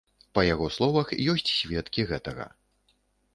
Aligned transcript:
Па 0.37 0.45
яго 0.53 0.69
словах, 0.77 1.11
ёсць 1.33 1.51
сведкі 1.59 2.07
гэтага. 2.13 2.49